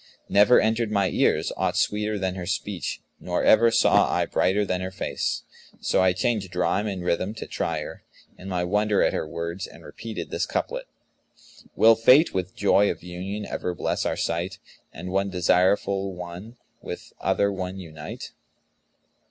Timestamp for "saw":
3.69-4.09